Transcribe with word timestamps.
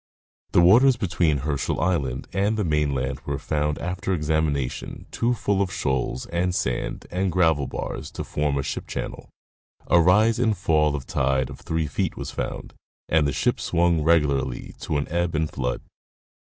The 0.53 0.61
waters 0.61 0.95
between 0.97 1.37
Herschel 1.45 1.79
island 1.79 2.27
and 2.33 2.57
the 2.57 2.63
mainland 2.63 3.19
were 3.19 3.37
found 3.37 3.77
after 3.77 4.13
examination 4.15 5.05
too 5.11 5.35
full 5.35 5.61
of 5.61 5.71
shoals 5.71 6.25
and 6.25 6.55
sand 6.55 7.05
and 7.11 7.31
gravel 7.31 7.67
bars 7.67 8.09
to 8.13 8.23
form 8.23 8.57
a 8.57 8.63
ship 8.63 8.87
channel. 8.87 9.29
A 9.85 10.01
rise 10.01 10.39
and 10.39 10.57
fall 10.57 10.95
of 10.95 11.05
tide 11.05 11.51
of 11.51 11.59
three 11.59 11.85
feet 11.85 12.17
was 12.17 12.31
found, 12.31 12.73
and 13.09 13.27
the 13.27 13.31
ship 13.31 13.59
swung 13.59 14.01
regularly 14.01 14.73
to 14.79 14.97
an 14.97 15.07
ebb 15.09 15.35
and 15.35 15.51
flood. 15.51 15.81